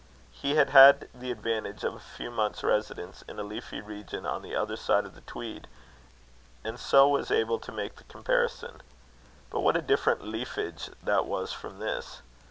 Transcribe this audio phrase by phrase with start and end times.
[0.31, 4.41] He had had the advantage of a few months' residence in a leafy region on
[4.41, 5.67] the other side of the Tweed,
[6.63, 8.81] and so was able to make the comparison.
[9.51, 12.23] But what a different leafage that was from this!